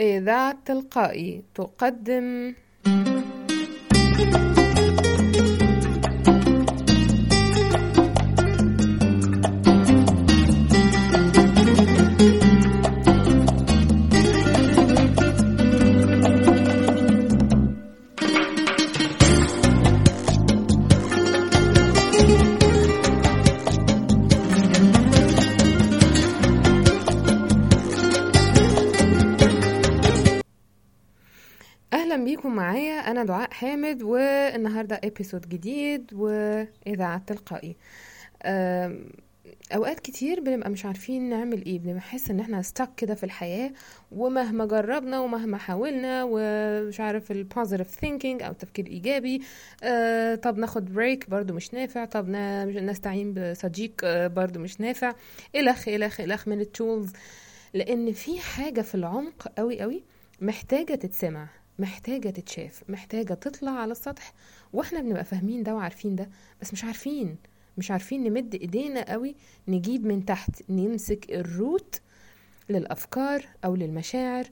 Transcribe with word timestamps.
إذاعة 0.00 0.58
تلقائي 0.64 1.42
تقدم. 1.54 2.54
معايا 32.62 32.92
أنا 33.10 33.24
دعاء 33.24 33.50
حامد 33.50 34.02
والنهاردة 34.02 35.00
episode 35.04 35.48
جديد 35.48 36.10
وإذاعة 36.14 37.18
تلقائي. 37.26 37.76
أم، 38.44 39.06
أوقات 39.74 40.00
كتير 40.00 40.40
بنبقى 40.40 40.70
مش 40.70 40.84
عارفين 40.86 41.28
نعمل 41.28 41.64
إيه 41.64 41.78
بنحس 41.78 42.30
إن 42.30 42.40
إحنا 42.40 42.62
stuck 42.62 42.90
كده 42.96 43.14
في 43.14 43.24
الحياة 43.24 43.72
ومهما 44.12 44.66
جربنا 44.66 45.20
ومهما 45.20 45.58
حاولنا 45.58 46.24
ومش 46.30 47.00
عارف 47.00 47.30
ال 47.30 47.36
positive 47.36 47.86
thinking 47.90 48.42
أو 48.42 48.50
التفكير 48.50 48.86
الايجابي 48.86 49.42
أه 49.82 50.34
طب 50.34 50.58
ناخد 50.58 50.84
break 50.94 51.30
برضو 51.30 51.54
مش 51.54 51.74
نافع 51.74 52.04
طب 52.04 52.28
نستعين 52.28 53.34
بصديق 53.34 53.92
أه 54.04 54.26
برضو 54.26 54.60
مش 54.60 54.80
نافع. 54.80 55.12
الخ 55.56 55.88
الخ 55.88 56.20
الخ 56.20 56.48
من 56.48 56.60
ال 56.60 56.69
tools 56.69 57.12
لأن 57.74 58.12
في 58.12 58.40
حاجة 58.40 58.80
في 58.82 58.94
العمق 58.94 59.48
قوي 59.58 59.80
قوي 59.80 60.02
محتاجة 60.40 60.94
تتسمع. 60.94 61.48
محتاجة 61.78 62.30
تتشاف 62.30 62.82
محتاجة 62.88 63.34
تطلع 63.34 63.70
على 63.70 63.92
السطح 63.92 64.32
وإحنا 64.72 65.00
بنبقى 65.00 65.24
فاهمين 65.24 65.62
ده 65.62 65.74
وعارفين 65.74 66.16
ده 66.16 66.30
بس 66.62 66.72
مش 66.72 66.84
عارفين 66.84 67.36
مش 67.78 67.90
عارفين 67.90 68.24
نمد 68.24 68.54
إيدينا 68.54 69.12
قوي 69.12 69.34
نجيب 69.68 70.06
من 70.06 70.24
تحت 70.24 70.62
نمسك 70.70 71.30
الروت 71.30 72.00
للأفكار 72.70 73.44
أو 73.64 73.74
للمشاعر 73.76 74.44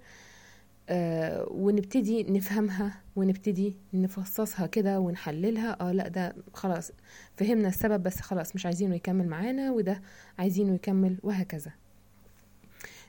آه 0.88 1.46
ونبتدي 1.50 2.22
نفهمها 2.22 3.02
ونبتدي 3.16 3.76
نفصصها 3.94 4.66
كده 4.66 5.00
ونحللها 5.00 5.76
آه 5.80 5.92
لأ 5.92 6.08
ده 6.08 6.36
خلاص 6.54 6.90
فهمنا 7.36 7.68
السبب 7.68 8.02
بس 8.02 8.20
خلاص 8.20 8.54
مش 8.54 8.66
عايزينه 8.66 8.94
يكمل 8.94 9.28
معانا 9.28 9.70
وده 9.72 10.02
عايزينه 10.38 10.74
يكمل 10.74 11.18
وهكذا. 11.22 11.72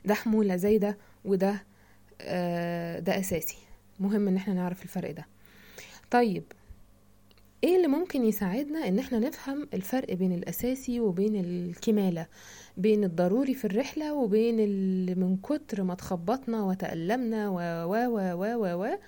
ده 0.04 0.14
حمولة 0.14 0.56
زي 0.56 0.78
ده 0.78 0.98
وده 1.24 1.62
آه 2.20 2.98
ده 2.98 3.18
أساسي. 3.20 3.56
مهم 4.00 4.28
إن 4.28 4.36
إحنا 4.36 4.54
نعرف 4.54 4.82
الفرق 4.82 5.10
ده. 5.10 5.26
طيب 6.10 6.42
إيه 7.64 7.76
اللي 7.76 7.88
ممكن 7.88 8.24
يساعدنا 8.24 8.88
إن 8.88 8.98
إحنا 8.98 9.18
نفهم 9.18 9.68
الفرق 9.74 10.12
بين 10.14 10.32
الأساسي 10.32 11.00
وبين 11.00 11.36
الكمالة؟ 11.44 12.26
بين 12.76 13.04
الضروري 13.04 13.54
في 13.54 13.64
الرحلة 13.64 14.14
وبين 14.14 14.60
اللي 14.60 15.14
من 15.14 15.36
كتر 15.36 15.82
ما 15.82 15.94
تخبطنا 15.94 16.62
وتألمنا 16.62 17.48
و 17.48 17.54
و 17.84 17.94
و 18.16 18.54
و 18.54 18.84
و 18.84 18.98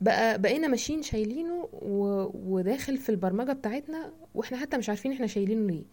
بقى 0.00 0.38
بقينا 0.42 0.68
ماشيين 0.68 1.02
شايلينه 1.02 1.68
و... 1.72 2.24
وداخل 2.34 2.98
في 2.98 3.08
البرمجة 3.08 3.52
بتاعتنا 3.52 4.12
وإحنا 4.34 4.58
حتى 4.58 4.76
مش 4.78 4.88
عارفين 4.88 5.12
إحنا 5.12 5.26
شايلينه 5.26 5.66
ليه. 5.72 5.84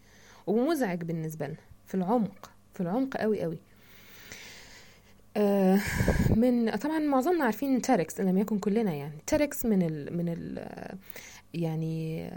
ومزعج 0.46 1.02
بالنسبة 1.02 1.46
لنا 1.46 1.56
في 1.86 1.94
العمق 1.94 2.50
في 2.74 2.80
العمق 2.80 3.16
قوي 3.16 3.40
قوي 3.42 3.58
من 6.36 6.70
طبعا 6.76 6.98
معظمنا 6.98 7.44
عارفين 7.44 7.82
TEDx 7.82 8.20
إن 8.20 8.28
لم 8.28 8.38
يكن 8.38 8.58
كلنا 8.58 8.92
يعني. 8.94 9.18
TEDx 9.26 9.66
من 9.66 9.82
ال 9.82 10.16
من 10.16 10.28
ال 10.28 10.68
يعني 11.54 12.30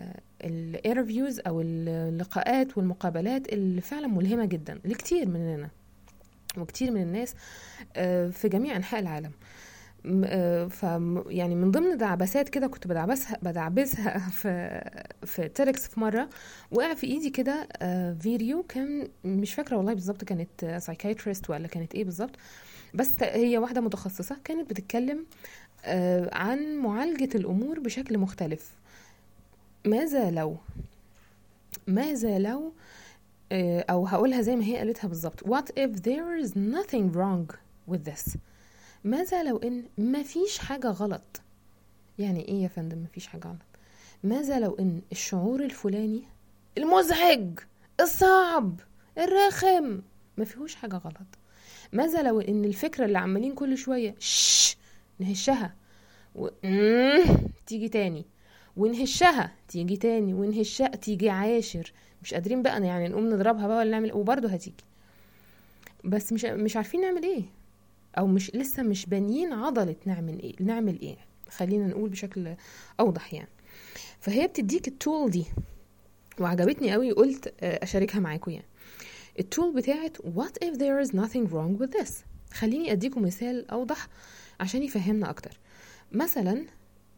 ال 0.43 0.52
interviews 0.52 1.39
أو 1.47 1.61
اللقاءات 1.61 2.77
والمقابلات 2.77 3.53
اللي 3.53 3.81
فعلا 3.81 4.07
ملهمة 4.07 4.45
جدا 4.45 4.79
لكتير 4.85 5.27
مننا 5.29 5.69
وكتير 6.57 6.91
من 6.91 7.01
الناس 7.01 7.35
آه، 7.95 8.29
في 8.29 8.49
جميع 8.49 8.75
أنحاء 8.75 8.99
العالم. 8.99 9.31
آه، 10.25 10.67
ف 10.67 10.83
يعني 11.29 11.55
من 11.55 11.71
ضمن 11.71 11.97
دعبسات 11.97 12.49
كده 12.49 12.67
كنت 12.67 12.87
بدعبسها 12.87 13.37
بدعبسها 13.41 14.19
في 14.29 14.81
في 15.25 15.47
TEDx 15.47 15.87
في 15.87 15.99
مرة 15.99 16.29
وقع 16.71 16.93
في 16.93 17.07
إيدي 17.07 17.29
كده 17.29 17.67
آه، 17.81 18.13
فيديو 18.13 18.63
كان 18.63 19.07
مش 19.23 19.53
فاكرة 19.53 19.77
والله 19.77 19.93
بالظبط 19.93 20.23
كانت 20.23 20.77
psychiatrist 20.81 21.49
ولا 21.49 21.67
كانت 21.67 21.95
إيه 21.95 22.03
بالظبط. 22.05 22.35
بس 22.93 23.23
هي 23.23 23.57
واحدة 23.57 23.81
متخصصة 23.81 24.37
كانت 24.43 24.69
بتتكلم 24.69 25.25
آه، 25.85 26.35
عن 26.35 26.75
معالجة 26.75 27.37
الأمور 27.37 27.79
بشكل 27.79 28.17
مختلف. 28.17 28.71
ماذا 29.85 30.31
لو؟ 30.31 30.57
ماذا 31.87 32.39
لو 32.39 32.73
آه، 33.51 33.85
أو 33.89 34.07
هقولها 34.07 34.41
زي 34.41 34.55
ما 34.55 34.63
هي 34.65 34.77
قالتها 34.77 35.07
بالظبط. 35.07 35.43
What 35.43 35.65
if 35.79 35.99
there 36.01 36.45
is 36.45 36.49
nothing 36.55 37.15
wrong 37.15 37.55
with 37.93 38.09
this? 38.11 38.37
ماذا 39.03 39.43
لو 39.43 39.57
إن 39.57 39.83
مفيش 39.97 40.57
حاجة 40.57 40.87
غلط؟ 40.87 41.41
يعني 42.19 42.47
إيه 42.47 42.63
يا 42.63 42.67
فندم 42.67 43.03
مفيش 43.03 43.27
حاجة 43.27 43.47
غلط؟ 43.47 43.57
ماذا 44.23 44.59
لو 44.59 44.75
إن 44.79 45.01
الشعور 45.11 45.63
الفلاني 45.63 46.23
المزعج 46.77 47.59
الصعب 47.99 48.79
الرخم 49.17 50.01
ما 50.37 50.45
فيهوش 50.45 50.75
حاجة 50.75 50.95
غلط؟ 50.95 51.40
ماذا 51.93 52.23
لو 52.23 52.39
إن 52.41 52.65
الفكرة 52.65 53.05
اللي 53.05 53.17
عمالين 53.17 53.53
كل 53.55 53.77
شوية 53.77 54.15
شش 54.19 54.77
نهشها؟ 55.19 55.73
و... 56.35 56.47
تيجي 57.67 57.89
تاني. 57.89 58.25
ونهشها 58.77 59.51
تيجي 59.67 59.97
تاني. 59.97 60.33
ونهشها 60.33 60.87
تيجي 60.87 61.29
عاشر. 61.29 61.93
مش 62.23 62.33
قادرين 62.33 62.61
بقى 62.63 62.85
يعني 62.85 63.07
نقوم 63.07 63.29
نضربها 63.29 63.67
بقى 63.67 63.77
ولا 63.77 63.91
نعمل 63.91 64.13
وبرضه 64.13 64.49
هتيجي. 64.49 64.83
بس 66.03 66.33
مش 66.33 66.45
مش 66.45 66.75
عارفين 66.75 67.01
نعمل 67.01 67.23
إيه. 67.23 67.43
أو 68.17 68.27
مش 68.27 68.55
لسه 68.55 68.83
مش 68.83 69.05
بانيين 69.05 69.53
عضلة 69.53 69.95
نعمل 70.05 70.39
إيه 70.41 70.53
نعمل 70.59 70.99
إيه. 71.01 71.17
خلينا 71.49 71.87
نقول 71.87 72.09
بشكل 72.09 72.55
أوضح 72.99 73.33
يعني. 73.33 73.49
فهي 74.19 74.47
بتديك 74.47 74.87
التول 74.87 75.31
دي. 75.31 75.45
وعجبتني 76.39 76.93
قوي 76.93 77.11
قلت 77.11 77.53
آه، 77.59 77.83
أشاركها 77.83 78.19
معاكم 78.19 78.51
يعني. 78.51 78.65
التول 79.41 79.73
بتاعت 79.75 80.17
what 80.17 80.65
if 80.67 80.73
there 80.77 81.07
is 81.07 81.11
nothing 81.11 81.51
wrong 81.51 81.81
with 81.81 81.99
this? 81.99 82.11
خليني 82.53 82.91
أديكم 82.91 83.21
مثال 83.21 83.71
أوضح 83.71 84.07
عشان 84.59 84.83
يفهمنا 84.83 85.29
أكتر. 85.29 85.59
مثلا 86.11 86.65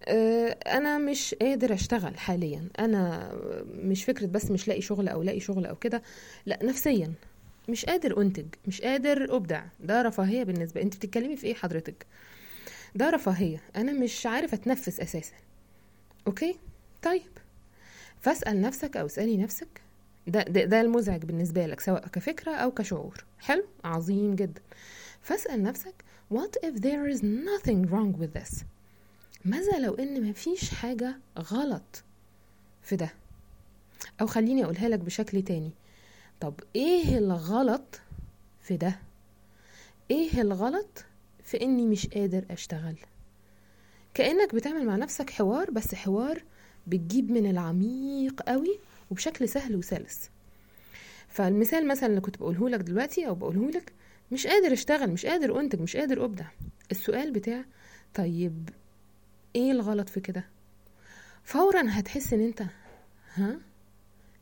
آه، 0.06 0.58
أنا 0.68 0.98
مش 0.98 1.36
قادر 1.42 1.74
أشتغل 1.74 2.18
حاليا. 2.18 2.70
أنا 2.80 3.32
مش 3.74 4.04
فكرة 4.04 4.26
بس 4.26 4.52
مش 4.52 4.68
لاقي 4.68 4.82
شغل 4.82 5.08
أو 5.08 5.24
لاقي 5.24 5.40
شغل 5.40 5.66
أو 5.66 5.76
كده. 5.76 6.02
لا 6.46 6.60
نفسيا. 6.64 7.14
مش 7.70 7.86
قادر 7.86 8.22
أنتج 8.22 8.46
مش 8.68 8.82
قادر 8.82 9.36
أبدع. 9.36 9.64
ده 9.80 10.02
رفاهية 10.02 10.44
بالنسبة. 10.44 10.82
أنت 10.82 10.96
بتتكلمي 10.96 11.36
في 11.36 11.48
إيه 11.48 11.54
حضرتك؟ 11.54 12.06
ده 12.96 13.10
رفاهية. 13.10 13.62
أنا 13.76 13.92
مش 13.94 14.26
عارف 14.26 14.54
أتنفس 14.54 15.00
أساسا. 15.00 15.34
أوكي؟ 16.28 16.56
طيب. 17.02 17.32
فاسأل 18.22 18.62
نفسك 18.62 18.98
أو 18.98 19.06
اسألي 19.06 19.38
نفسك. 19.38 19.83
ده, 20.28 20.44
ده 20.44 20.64
ده 20.66 20.82
المزعج 20.82 21.26
بالنسبة 21.26 21.66
لك 21.66 21.80
سواء 21.80 22.08
كفكرة 22.08 22.52
أو 22.52 22.72
كشعور. 22.72 23.24
حلو؟ 23.40 23.64
عظيم 23.84 24.36
جدا. 24.36 24.62
فاسأل 25.22 25.64
نفسك 25.64 25.94
what 26.34 26.66
if 26.66 26.76
there 26.80 27.16
is 27.16 27.20
nothing 27.22 27.90
wrong 27.92 28.22
with 28.22 28.40
this 28.42 28.64
ماذا 29.46 29.80
لو 29.80 29.94
إن 29.94 30.30
مفيش 30.30 30.70
حاجة 30.74 31.16
غلط 31.40 32.04
في 32.82 32.96
ده؟ 32.96 33.10
أو 34.22 34.28
خليني 34.28 34.64
أقولها 34.64 34.90
لك 34.90 35.00
بشكل 35.00 35.42
تاني. 35.42 35.72
طب 36.40 36.54
إيه 36.76 37.18
الغلط 37.18 38.02
في 38.62 38.78
ده؟ 38.78 39.00
إيه 40.12 40.42
الغلط 40.42 41.06
في 41.44 41.62
إني 41.62 41.86
مش 41.86 42.08
قادر 42.08 42.46
أشتغل؟ 42.52 42.96
كأنك 44.14 44.56
بتعمل 44.56 44.86
مع 44.86 44.96
نفسك 44.96 45.30
حوار 45.30 45.72
بس 45.72 45.96
حوار 45.96 46.44
بتجيب 46.88 47.32
من 47.32 47.50
العميق 47.50 48.42
قوي 48.42 48.80
وبشكل 49.14 49.50
سهل 49.50 49.76
وسلس. 49.76 50.30
فالمثال 51.28 51.88
مثلا 51.88 52.10
اللي 52.10 52.22
كنت 52.22 52.38
بقوله 52.38 52.70
لك 52.70 52.80
دلوقتي 52.80 53.28
أو 53.28 53.36
بقوله 53.36 53.70
لك 53.72 53.94
مش 54.32 54.48
قادر 54.48 54.74
أشتغل 54.74 55.10
مش 55.12 55.26
قادر 55.26 55.60
أنتج 55.60 55.82
مش 55.82 55.96
قادر 55.98 56.26
أبدع. 56.26 56.46
السؤال 56.92 57.32
بتاع 57.32 57.66
طيب 58.14 58.70
إيه 59.56 59.72
الغلط 59.72 60.10
في 60.10 60.20
كده؟ 60.20 60.46
فورا 61.44 61.84
هتحس 61.90 62.34
إن 62.34 62.40
أنت 62.42 62.64
ها؟ 63.34 63.60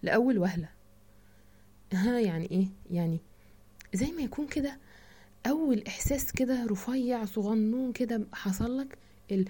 لأول 0.03 0.37
وهلة. 0.37 0.69
ها 1.93 2.19
يعني 2.19 2.51
إيه؟ 2.51 2.67
يعني 2.91 3.19
زي 3.93 4.11
ما 4.11 4.21
يكون 4.21 4.47
كده 4.47 4.77
أول 5.47 5.83
إحساس 5.87 6.31
كده 6.31 6.65
رفيع 6.65 7.25
صغنون 7.25 7.91
كده 7.93 8.27
حصل 8.33 8.77
لك 8.77 8.97
ال... 9.31 9.45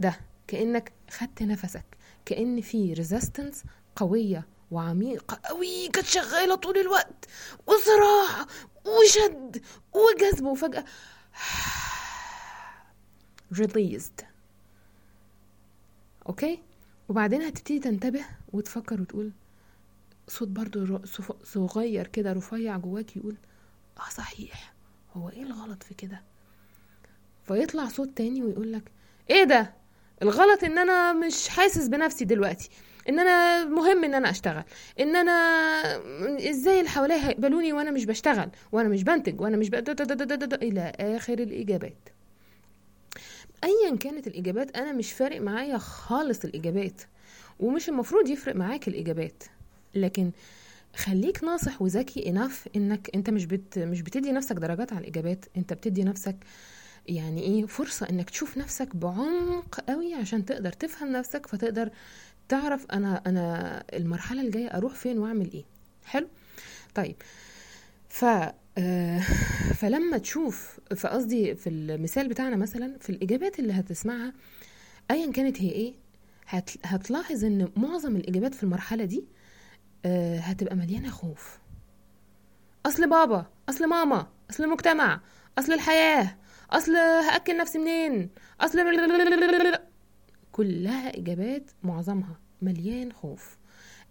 ده 0.00 0.16
كأنك 0.46 0.92
خدت 1.10 1.42
نفسك. 1.42 1.84
كأن 2.28 2.60
في 2.60 2.92
ريزيستنس 2.92 3.64
قوية 3.96 4.46
وعميقة 4.70 5.40
قوي 5.44 5.88
كانت 5.88 6.06
شغالة 6.06 6.54
طول 6.54 6.78
الوقت. 6.78 7.24
وصراع 7.66 8.46
وشد 8.86 9.62
وجذب 9.94 10.44
وفجأة 10.46 10.84
released. 13.60 14.24
أوكي؟ 16.28 16.62
وبعدين 17.08 17.42
هتبتدي 17.42 17.78
تنتبه 17.78 18.24
وتفكر 18.52 19.00
وتقول 19.00 19.32
صوت 20.28 20.48
برضو 20.48 21.00
صغير 21.44 22.06
كده 22.06 22.32
رفيع 22.32 22.76
جواك 22.76 23.16
يقول 23.16 23.36
آه 23.98 24.10
صحيح 24.10 24.74
هو 25.12 25.28
إيه 25.28 25.42
الغلط 25.42 25.82
في 25.82 25.94
كده؟ 25.94 26.22
فيطلع 27.44 27.88
صوت 27.88 28.08
تاني 28.16 28.42
ويقول 28.42 28.72
لك 28.72 28.92
إيه 29.30 29.44
ده؟ 29.44 29.77
الغلط 30.22 30.64
إن 30.64 30.78
أنا 30.78 31.12
مش 31.12 31.48
حاسس 31.48 31.88
بنفسي 31.88 32.24
دلوقتي. 32.24 32.68
إن 33.08 33.18
أنا 33.18 33.64
مهم 33.64 34.04
إن 34.04 34.14
أنا 34.14 34.30
أشتغل. 34.30 34.64
إن 35.00 35.16
أنا 35.16 35.32
إزاي 36.50 36.78
اللي 36.78 36.90
حواليا 36.90 37.28
هيقبلوني 37.28 37.72
وأنا 37.72 37.90
مش 37.90 38.04
بشتغل؟ 38.04 38.50
وأنا 38.72 38.88
مش 38.88 39.02
بنتج 39.02 39.40
وأنا 39.40 39.56
مش 39.56 39.70
ب... 39.70 39.74
إلى 40.62 40.92
آخر 41.00 41.38
الإجابات. 41.38 42.08
ايا 43.64 43.96
كانت 43.96 44.26
الإجابات 44.26 44.76
أنا 44.76 44.92
مش 44.92 45.12
فارق 45.12 45.40
معايا 45.40 45.78
خالص 45.78 46.44
الإجابات. 46.44 47.02
ومش 47.60 47.88
المفروض 47.88 48.28
يفرق 48.28 48.56
معاك 48.56 48.88
الإجابات. 48.88 49.42
لكن 49.94 50.30
خليك 50.96 51.44
ناصح 51.44 51.82
وذكي 51.82 52.28
انف 52.28 52.68
إنك 52.76 53.10
أنت 53.14 53.30
مش 53.30 53.46
بت 53.46 53.78
مش 53.78 54.02
بتدي 54.02 54.32
نفسك 54.32 54.56
درجات 54.56 54.92
على 54.92 55.00
الإجابات. 55.00 55.44
أنت 55.56 55.72
بتدي 55.72 56.04
نفسك 56.04 56.36
يعني 57.08 57.42
إيه 57.42 57.66
فرصة 57.66 58.08
إنك 58.10 58.30
تشوف 58.30 58.58
نفسك 58.58 58.96
بعمق 58.96 59.80
قوي 59.88 60.14
عشان 60.14 60.44
تقدر 60.44 60.72
تفهم 60.72 61.12
نفسك 61.12 61.46
فتقدر 61.46 61.90
تعرف 62.48 62.86
أنا 62.92 63.22
أنا 63.26 63.84
المرحلة 63.92 64.42
الجاية 64.42 64.66
أروح 64.68 64.94
فين 64.94 65.18
وأعمل 65.18 65.52
إيه. 65.52 65.64
حلو؟ 66.04 66.28
طيب. 66.94 67.16
ف 68.08 68.24
آه، 68.78 69.20
فلما 69.80 70.18
تشوف 70.18 70.80
فقصدي 70.96 71.54
في 71.54 71.68
المثال 71.68 72.28
بتاعنا 72.28 72.56
مثلا 72.56 72.98
في 73.00 73.10
الإجابات 73.10 73.58
اللي 73.58 73.72
هتسمعها 73.72 74.32
ايا 75.10 75.32
كانت 75.32 75.62
هي 75.62 75.70
إيه 75.70 75.94
هتلاحظ 76.84 77.44
إن 77.44 77.68
معظم 77.76 78.16
الإجابات 78.16 78.54
في 78.54 78.62
المرحلة 78.62 79.04
دي 79.04 79.24
آه، 80.04 80.38
هتبقى 80.38 80.76
مليانة 80.76 81.10
خوف. 81.10 81.58
أصل 82.86 83.10
بابا 83.10 83.46
أصل 83.68 83.86
ماما 83.86 84.26
أصل 84.50 84.64
المجتمع 84.64 85.20
أصل 85.58 85.72
الحياة. 85.72 86.37
أصل 86.70 86.96
هأكل 86.96 87.56
نفسي 87.56 87.78
منين؟ 87.78 88.30
أصل 88.60 88.78
كلها 90.52 91.18
إجابات 91.18 91.70
معظمها 91.82 92.40
مليان 92.62 93.12
خوف 93.12 93.56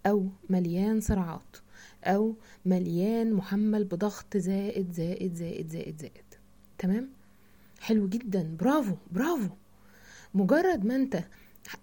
أو 0.06 0.28
مليان 0.50 1.00
صراعات 1.00 1.56
أو 2.04 2.36
مليان 2.64 3.32
محمل 3.32 3.84
بضغط 3.84 4.36
زائد 4.36 4.92
زائد 4.92 5.34
زائد 5.34 5.68
زائد 5.68 5.98
زائد. 6.00 6.24
تمام؟ 6.78 7.10
حلو 7.80 8.08
جدا. 8.08 8.56
برافو 8.60 8.94
برافو. 9.10 9.48
مجرد 10.34 10.84
ما 10.84 10.96
أنت 10.96 11.24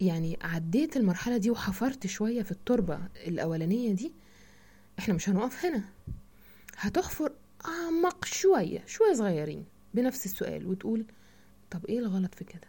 يعني 0.02 0.38
عديت 0.42 0.98
المرحلة 0.98 1.38
دي 1.38 1.52
وحفرت 1.52 2.08
شوية 2.08 2.44
في 2.44 2.52
التربة 2.52 3.00
الأولانية 3.28 3.92
دي 3.94 4.12
إحنا 5.00 5.14
مش 5.14 5.30
هنقف 5.30 5.66
هنا. 5.66 5.84
هتحفر 6.78 7.32
أعمق 7.66 8.26
شوية 8.26 8.84
شوية 8.86 9.14
صغيرين. 9.14 9.66
بنفس 9.96 10.26
السؤال 10.26 10.68
وتقول 10.68 11.06
طب 11.72 11.86
إيه 11.86 12.00
الغلط 12.00 12.36
في 12.36 12.44
كده؟ 12.44 12.68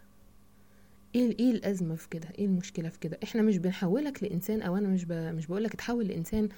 إيه 1.15 1.39
إيه 1.39 1.51
الأزمة 1.51 1.95
في 1.95 2.09
كده؟ 2.09 2.29
إيه 2.39 2.45
المشكلة 2.45 2.89
في 2.89 2.99
كده؟ 2.99 3.19
إحنا 3.23 3.41
مش 3.41 3.57
بنحولك 3.57 4.23
لإنسان 4.23 4.61
أو 4.61 4.77
أنا 4.77 4.87
مش 4.87 5.05
ب... 5.05 5.11
مش 5.11 5.47
بقول 5.47 5.63
لك 5.63 5.73
تحول 5.75 6.07
لإنسان 6.07 6.49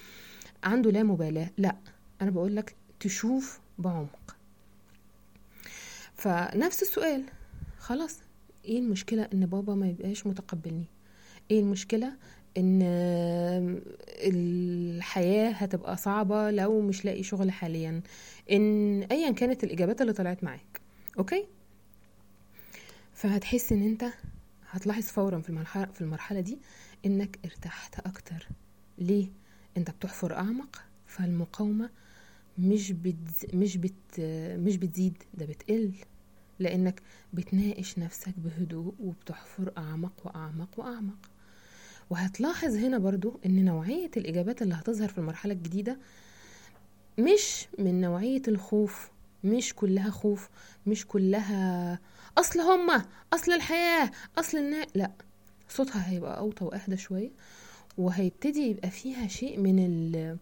عنده 0.63 0.91
لا 0.91 1.03
مبالاة 1.03 1.49
لأ 1.57 1.75
أنا 2.21 2.31
بقول 2.31 2.55
لك 2.55 2.75
تشوف 2.99 3.59
بعمق. 3.79 4.35
فنفس 6.13 6.81
السؤال 6.81 7.23
خلاص 7.79 8.19
إيه 8.65 8.79
المشكلة 8.79 9.29
إن 9.33 9.45
بابا 9.45 9.75
ما 9.75 9.87
يبقاش 9.87 10.27
متقبلني؟ 10.27 10.85
إيه 11.51 11.59
المشكلة 11.59 12.13
إن 12.57 12.81
الحياة 14.21 15.49
هتبقى 15.51 15.97
صعبة 15.97 16.51
لو 16.51 16.81
مش 16.81 17.05
لاقي 17.05 17.23
شغل 17.23 17.51
حاليا. 17.51 18.01
إن 18.51 19.03
ايا 19.03 19.31
كانت 19.31 19.63
الإجابات 19.63 20.01
اللي 20.01 20.13
طلعت 20.13 20.43
معاك 20.43 20.81
أوكي؟ 21.19 21.45
فهتحس 23.13 23.71
إن 23.71 23.81
أنت 23.81 24.05
هتلاحظ 24.69 25.03
فورا 25.03 25.39
في 25.39 25.49
المرحلة 25.49 25.85
في 25.85 26.01
المرحلة 26.01 26.39
دي 26.39 26.59
إنك 27.05 27.39
ارتحت 27.45 27.99
أكتر. 27.99 28.47
ليه؟ 28.97 29.27
أنت 29.77 29.91
بتحفر 29.91 30.33
أعمق 30.35 30.81
فالمقاومة 31.07 31.89
مش 32.57 32.91
بت 32.91 33.15
مش 33.53 33.77
بت 33.77 34.19
مش 34.57 34.77
بتزيد 34.77 35.23
ده 35.33 35.45
بتقل. 35.45 35.91
لأنك 36.59 37.01
بتناقش 37.33 37.99
نفسك 37.99 38.33
بهدوء 38.37 38.93
وبتحفر 38.99 39.71
أعمق 39.77 40.13
وأعمق 40.25 40.79
وأعمق. 40.79 41.29
وهتلاحظ 42.09 42.75
هنا 42.75 42.97
برضو 42.97 43.39
إن 43.45 43.65
نوعية 43.65 44.11
الإجابات 44.17 44.61
اللي 44.61 44.73
هتظهر 44.75 45.09
في 45.09 45.17
المرحلة 45.17 45.53
الجديدة 45.53 45.97
مش 47.19 47.67
من 47.79 48.01
نوعية 48.01 48.41
الخوف 48.47 49.09
مش 49.43 49.73
كلها 49.75 50.09
خوف 50.09 50.49
مش 50.87 51.07
كلها 51.07 51.99
أصل 52.37 52.59
هما 52.59 53.05
أصل 53.33 53.51
الحياة 53.51 54.11
أصل 54.37 54.57
النا 54.57 54.87
لأ 54.95 55.11
صوتها 55.69 56.09
هيبقى 56.09 56.37
أوطى 56.39 56.65
وأهدى 56.65 56.97
شوية 56.97 57.31
وهيبتدي 57.97 58.59
يبقى 58.59 58.89
فيها 58.89 59.27
شيء 59.27 59.59
من 59.59 59.79
ال 59.85 60.37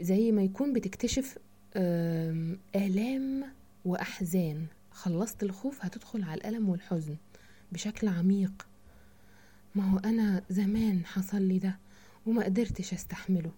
زي 0.00 0.32
ما 0.32 0.42
يكون 0.42 0.72
بتكتشف 0.72 1.38
آلام 2.76 3.44
وأحزان. 3.84 4.66
خلصت 4.90 5.42
الخوف 5.42 5.84
هتدخل 5.84 6.22
على 6.22 6.34
الألم 6.40 6.68
والحزن 6.68 7.16
بشكل 7.72 8.08
عميق. 8.08 8.66
ما 9.74 9.90
هو 9.90 9.98
أنا 9.98 10.42
زمان 10.50 11.06
حصل 11.06 11.42
لي 11.42 11.58
ده 11.58 11.78
وما 12.26 12.44
قدرتش 12.44 12.94
أستحمله. 12.94 13.50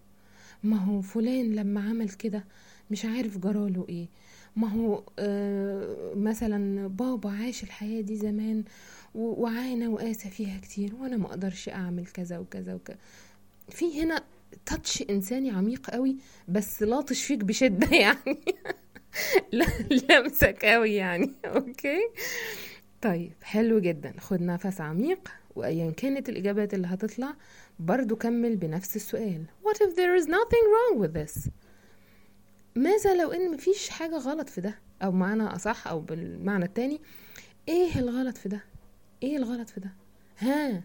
ما 0.63 0.77
هو 0.77 1.01
فلان 1.01 1.55
لما 1.55 1.81
عمل 1.81 2.11
كده 2.11 2.45
مش 2.91 3.05
عارف 3.05 3.39
جراله 3.39 3.87
إيه. 3.89 4.07
ما 4.57 4.69
هو 4.69 5.03
آه 5.19 6.13
مثلا 6.17 6.89
بابا 6.89 7.31
عاش 7.31 7.63
الحياة 7.63 8.01
دي 8.01 8.17
زمان 8.17 8.65
وعانى 9.15 9.87
وقاسى 9.89 10.31
فيها 10.31 10.59
كتير 10.59 10.95
وأنا 10.95 11.17
ما 11.17 11.27
أقدرش 11.27 11.69
أعمل 11.69 12.07
كذا 12.07 12.39
وكذا 12.39 12.75
وكذا 12.75 12.97
في 13.69 14.03
هنا 14.03 14.23
تاتش 14.67 15.03
إنساني 15.11 15.51
عميق 15.51 15.91
قوي 15.91 16.17
بس 16.49 16.83
لاطش 16.83 17.25
فيك 17.25 17.45
بشدة 17.45 17.97
يعني. 17.97 18.41
لمسك 19.91 20.65
قوي 20.65 20.95
يعني 20.95 21.33
أوكي؟ 21.45 22.01
طيب 23.03 23.33
حلو 23.43 23.79
جدا. 23.79 24.15
خد 24.19 24.43
نفس 24.43 24.81
عميق. 24.81 25.29
وايا 25.61 25.91
كانت 25.91 26.29
الإجابات 26.29 26.75
اللي 26.75 26.87
هتطلع 26.87 27.35
برضو 27.79 28.17
كمل 28.17 28.57
بنفس 28.57 28.97
السؤال. 28.97 29.45
What 29.65 29.77
if 29.77 29.91
there 29.97 30.23
is 30.23 30.27
nothing 30.27 30.65
wrong 30.73 31.03
with 31.03 31.13
this? 31.15 31.49
ماذا 32.77 33.15
لو 33.23 33.33
إن 33.33 33.55
مفيش 33.55 33.89
حاجة 33.89 34.17
غلط 34.17 34.49
في 34.49 34.61
ده؟ 34.61 34.79
أو 35.03 35.13
معنى 35.13 35.43
أصح 35.43 35.87
أو 35.89 36.01
بالمعنى 36.01 36.65
التاني 36.65 37.01
إيه 37.69 37.99
الغلط 37.99 38.37
في 38.39 38.49
ده؟ 38.49 38.65
إيه 39.23 39.37
الغلط 39.37 39.69
في 39.71 39.81
ده؟ 39.81 39.93
ها 40.39 40.83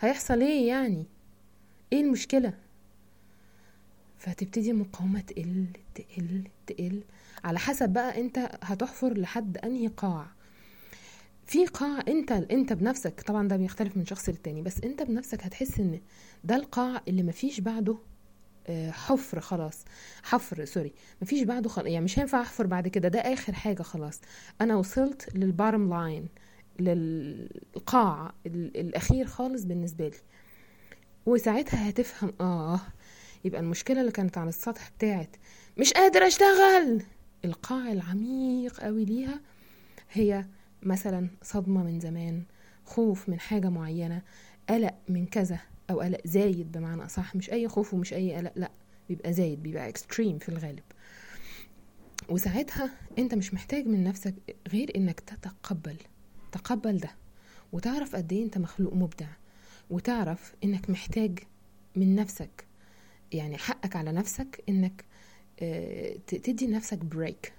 هيحصل 0.00 0.40
إيه 0.40 0.68
يعني؟ 0.68 1.06
إيه 1.92 2.00
المشكلة؟ 2.00 2.54
فتبتدي 4.18 4.70
المقاومه 4.70 5.20
تقل 5.20 5.66
تقل 5.94 6.42
تقل. 6.66 7.02
على 7.44 7.58
حسب 7.58 7.88
بقى 7.88 8.20
أنت 8.20 8.58
هتحفر 8.62 9.18
لحد 9.18 9.58
أنهي 9.58 9.86
قاع. 9.88 10.26
في 11.46 11.66
قاع 11.66 11.98
انت 12.08 12.32
انت 12.32 12.72
بنفسك 12.72 13.20
طبعا 13.20 13.48
ده 13.48 13.56
بيختلف 13.56 13.96
من 13.96 14.06
شخص 14.06 14.28
للتاني 14.28 14.62
بس 14.62 14.80
انت 14.84 15.02
بنفسك 15.02 15.42
هتحس 15.44 15.78
ان 15.80 16.00
ده 16.44 16.56
القاع 16.56 17.02
اللي 17.08 17.22
مفيش 17.22 17.60
بعده 17.60 17.96
آه، 18.66 18.90
حفر 18.90 19.40
خلاص. 19.40 19.84
حفر 20.22 20.64
sorry 20.64 20.92
مفيش 21.22 21.42
بعده 21.42 21.68
خلاص 21.68 21.86
يعني 21.88 22.04
مش 22.04 22.18
هينفع 22.18 22.40
احفر 22.40 22.66
بعد 22.66 22.88
كده 22.88 23.08
ده 23.08 23.18
آخر 23.20 23.52
حاجة 23.52 23.82
خلاص. 23.82 24.20
أنا 24.60 24.76
وصلت 24.76 25.28
لل 25.36 25.50
bottom 25.50 25.90
line 25.90 26.28
للقاع 26.80 28.34
الأخير 28.46 29.26
خالص 29.26 29.64
بالنسبة 29.64 30.08
لي. 30.08 30.16
وساعتها 31.26 31.88
هتفهم 31.88 32.32
آه 32.40 32.80
يبقى 33.44 33.60
المشكلة 33.60 34.00
اللي 34.00 34.12
كانت 34.12 34.38
على 34.38 34.48
السطح 34.48 34.90
بتاعت 34.98 35.36
مش 35.78 35.92
قادر 35.92 36.26
أشتغل. 36.26 37.02
القاع 37.44 37.92
العميق 37.92 38.80
قوي 38.80 39.04
ليها 39.04 39.40
هي 40.12 40.46
مثلا 40.82 41.28
صدمة 41.42 41.82
من 41.82 42.00
زمان 42.00 42.42
خوف 42.84 43.28
من 43.28 43.40
حاجة 43.40 43.68
معينة 43.68 44.22
قلق 44.68 44.94
من 45.08 45.26
كذا 45.26 45.58
أو 45.90 46.00
قلق 46.00 46.20
زايد 46.26 46.72
بمعنى 46.72 47.04
أصح. 47.04 47.36
مش 47.36 47.50
أي 47.50 47.68
خوف 47.68 47.94
ومش 47.94 48.12
أي 48.12 48.34
قلق 48.34 48.52
لأ 48.56 48.70
بيبقى 49.08 49.32
زايد 49.32 49.62
بيبقى 49.62 49.88
اكستريم 49.88 50.38
في 50.38 50.48
الغالب. 50.48 50.82
وساعتها 52.28 52.90
أنت 53.18 53.34
مش 53.34 53.54
محتاج 53.54 53.86
من 53.86 54.04
نفسك 54.04 54.34
غير 54.68 54.96
إنك 54.96 55.20
تتقبل 55.20 55.96
تقبل 56.52 56.98
ده 56.98 57.10
وتعرف 57.72 58.16
قد 58.16 58.32
إيه 58.32 58.44
أنت 58.44 58.58
مخلوق 58.58 58.94
مبدع 58.94 59.26
وتعرف 59.90 60.54
إنك 60.64 60.90
محتاج 60.90 61.38
من 61.96 62.14
نفسك 62.14 62.64
يعني 63.32 63.58
حقك 63.58 63.96
على 63.96 64.12
نفسك 64.12 64.64
إنك 64.68 65.04
آه، 65.60 66.16
تدي 66.26 66.66
لنفسك 66.66 66.98
break 66.98 67.52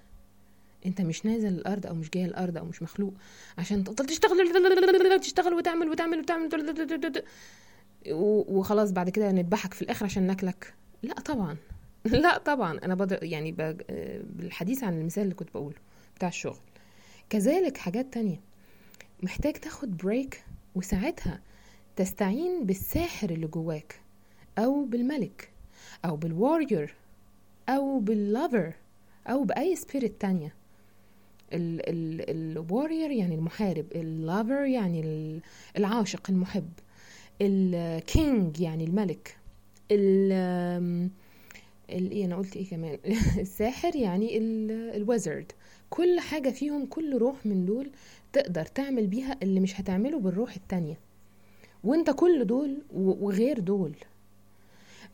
انت 0.86 1.00
مش 1.00 1.26
نازل 1.26 1.48
الأرض 1.48 1.86
أو 1.86 1.94
مش 1.94 2.10
جاي 2.10 2.24
الأرض 2.24 2.56
أو 2.56 2.64
مش 2.64 2.82
مخلوق 2.82 3.14
عشان 3.58 3.84
تفضل 3.84 4.06
تشتغل 4.06 5.20
تشتغل 5.20 5.54
وتعمل 5.54 5.88
وتعمل 5.88 6.18
وتعمل 6.18 6.48
وخلاص 8.10 8.90
بعد 8.90 9.10
كده 9.10 9.32
نذبحك 9.32 9.74
في 9.74 9.82
الآخر 9.82 10.04
عشان 10.04 10.22
ناكلك. 10.22 10.74
لا 11.02 11.14
طبعا. 11.14 11.56
لا 12.04 12.38
طبعا. 12.38 12.78
أنا 12.84 12.94
بضر 12.94 13.24
يعني 13.24 13.52
بالحديث 14.22 14.84
عن 14.84 15.00
المثال 15.00 15.22
اللي 15.22 15.34
كنت 15.34 15.48
بقوله 15.54 15.76
بتاع 16.16 16.28
الشغل. 16.28 16.58
كذلك 17.30 17.76
حاجات 17.76 18.14
تانية. 18.14 18.40
محتاج 19.22 19.52
تاخد 19.52 19.96
break 19.96 20.44
وساعتها 20.74 21.40
تستعين 21.96 22.66
بالساحر 22.66 23.30
اللي 23.30 23.46
جواك 23.46 24.00
أو 24.58 24.84
بالملك 24.84 25.50
أو 26.04 26.16
بال 26.16 26.33
warrior 26.33 26.94
أو 27.68 27.98
بال 27.98 28.19
lover 28.19 28.72
أو 29.26 29.44
بأي 29.44 29.76
spirit 29.76 30.20
تانية. 30.20 30.54
ال 31.54 31.73
warrior 31.73 33.10
يعني 33.10 33.34
المحارب 33.34 33.86
ال 33.94 34.06
lover 34.06 34.64
يعني 34.64 35.40
العاشق 35.76 36.30
المحب 36.30 36.68
ال 37.42 37.66
king 37.66 38.60
يعني 38.60 38.84
الملك 38.84 39.36
ال 39.90 40.32
إيه 41.90 42.24
أنا 42.24 42.36
قلت 42.36 42.56
إيه 42.56 42.68
كمان؟ 42.68 42.98
الساحر 43.38 43.96
يعني 43.96 44.38
ال 44.96 45.04
wizard 45.04 45.52
كل 45.90 46.20
حاجة 46.20 46.50
فيهم 46.50 46.86
كل 46.86 47.18
روح 47.18 47.46
من 47.46 47.66
دول 47.66 47.90
تقدر 48.32 48.64
تعمل 48.64 49.06
بيها 49.06 49.36
اللي 49.42 49.60
مش 49.60 49.80
هتعمله 49.80 50.18
بالروح 50.18 50.54
التانية. 50.54 50.98
وانت 51.84 52.10
كل 52.10 52.44
دول 52.44 52.82
وغير 52.94 53.58
دول. 53.58 53.92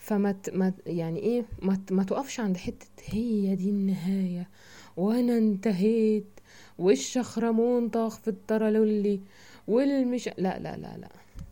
فما 0.01 0.35
ما 0.53 0.73
يعني 0.87 1.19
إيه 1.21 1.45
ما, 1.63 1.81
ما 1.91 2.05
تقفش 2.05 2.41
عند 2.41 2.57
حتة 2.57 2.87
هي 3.05 3.55
دي 3.57 3.71
النهاية. 3.71 4.49
وأنا 4.97 5.39
انتهيت 5.39 6.41
والشخرمون 6.79 7.89
طاخ 7.89 8.19
في 8.19 8.29
الترللي 8.29 9.21
والمش 9.69 10.29
لا 10.29 10.59
لا 10.59 10.77
لا 10.77 10.97
لا 10.97 11.09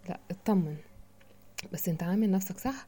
لا 0.08 0.20
اطمن. 0.30 0.76
بس 1.72 1.88
أنت 1.88 2.02
عامل 2.02 2.30
نفسك 2.30 2.58
صح 2.58 2.86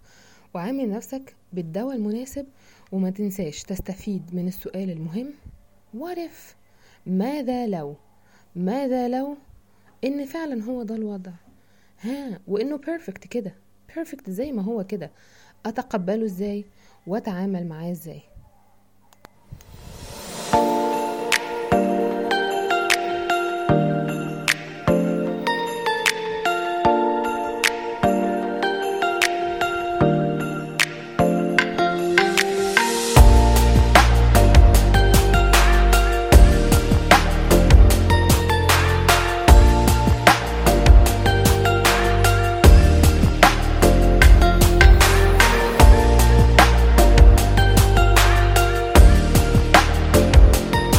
وعامل 0.54 0.90
نفسك 0.90 1.34
بالدواء 1.52 1.96
المناسب 1.96 2.46
وما 2.92 3.10
تنساش 3.10 3.62
تستفيد 3.62 4.34
من 4.34 4.48
السؤال 4.48 4.90
المهم. 4.90 5.32
If 5.94 6.54
ماذا 7.06 7.66
لو؟ 7.66 7.96
ماذا 8.56 9.08
لو 9.08 9.36
إن 10.04 10.24
فعلا 10.24 10.64
هو 10.64 10.82
ده 10.82 10.94
الوضع؟ 10.94 11.32
ها 12.00 12.40
وإنه 12.48 12.76
perfect 12.76 13.26
كده. 13.26 13.54
perfect 13.94 14.30
زي 14.30 14.52
ما 14.52 14.62
هو 14.62 14.84
كده. 14.84 15.10
أتقبله 15.66 16.24
إزاي؟ 16.24 16.64
وأتعامل 17.06 17.66
معاه 17.66 17.90
إزاي؟ 17.90 18.22